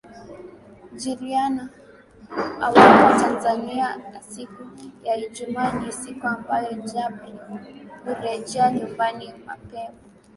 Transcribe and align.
Jiliana 0.93 1.69
awapo 2.61 3.19
Tanzaniasiku 3.19 4.63
ya 5.03 5.15
ijumaa 5.17 5.71
ni 5.79 5.91
siku 5.91 6.27
ambayo 6.27 6.73
Jabir 6.73 7.59
hurejea 8.05 8.71
nyumbani 8.71 9.33
mapema 9.45 9.97